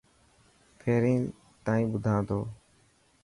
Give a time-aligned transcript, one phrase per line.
[0.79, 1.21] پهرين
[1.63, 2.39] تائن ٻڌان ٿو.